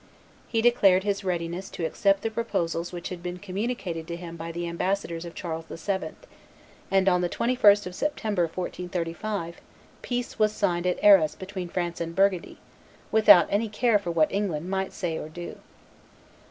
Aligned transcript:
He 0.47 0.63
declared 0.63 1.03
his 1.03 1.23
readiness 1.23 1.69
to 1.69 1.85
accept 1.85 2.23
the 2.23 2.31
proposals 2.31 2.91
which 2.91 3.09
had 3.09 3.21
been 3.21 3.37
communicated 3.37 4.07
to 4.07 4.15
him 4.15 4.35
by 4.35 4.51
the 4.51 4.67
ambassadors 4.67 5.25
of 5.25 5.35
Charles 5.35 5.65
VII.; 5.67 6.13
and 6.89 7.07
on 7.07 7.21
the 7.21 7.29
21st 7.29 7.85
of 7.85 7.93
September, 7.93 8.45
1435, 8.47 9.61
peace 10.01 10.39
was 10.39 10.53
signed 10.53 10.87
at 10.87 10.97
Arras 11.03 11.35
between 11.35 11.69
France 11.69 12.01
and 12.01 12.15
Burgundy, 12.15 12.57
without 13.11 13.45
any 13.51 13.69
care 13.69 13.99
for 13.99 14.09
what 14.09 14.31
England 14.31 14.67
might 14.71 14.91
say 14.91 15.19
or 15.19 15.29
do. 15.29 15.57